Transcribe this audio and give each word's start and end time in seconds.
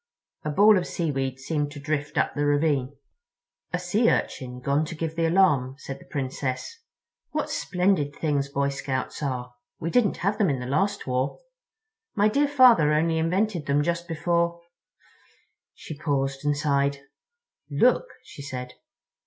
A 0.43 0.49
ball 0.49 0.79
of 0.79 0.87
seaweed 0.87 1.39
seemed 1.39 1.71
to 1.73 1.79
drift 1.79 2.17
up 2.17 2.33
the 2.33 2.43
ravine. 2.43 2.95
"A 3.71 3.77
Sea 3.77 4.09
Urchin 4.09 4.59
gone 4.59 4.83
to 4.85 4.95
give 4.95 5.15
the 5.15 5.27
alarm," 5.27 5.75
said 5.77 5.99
the 5.99 6.05
Princess; 6.09 6.79
"what 7.33 7.51
splendid 7.51 8.15
things 8.15 8.49
Boy 8.49 8.69
Scouts 8.69 9.21
are. 9.21 9.53
We 9.79 9.91
didn't 9.91 10.17
have 10.25 10.39
them 10.39 10.49
in 10.49 10.59
the 10.59 10.65
last 10.65 11.05
war. 11.05 11.37
My 12.15 12.29
dear 12.29 12.47
father 12.47 12.91
only 12.91 13.19
invented 13.19 13.67
them 13.67 13.83
just 13.83 14.07
before—" 14.07 14.59
She 15.75 15.95
paused 15.95 16.43
and 16.43 16.57
sighed. 16.57 17.01
"Look," 17.69 18.07
she 18.23 18.41
said. 18.41 18.73